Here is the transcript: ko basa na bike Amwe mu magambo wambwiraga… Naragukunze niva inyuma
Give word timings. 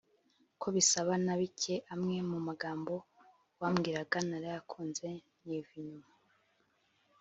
ko 0.61 0.67
basa 0.75 0.99
na 1.25 1.33
bike 1.41 1.75
Amwe 1.93 2.17
mu 2.29 2.39
magambo 2.47 2.93
wambwiraga… 3.59 4.17
Naragukunze 4.29 5.07
niva 5.45 5.73
inyuma 5.81 6.07